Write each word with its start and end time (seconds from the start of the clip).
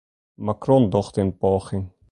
Macron 0.45 0.89
docht 0.93 1.17
in 1.23 1.31
poaging 1.37 1.85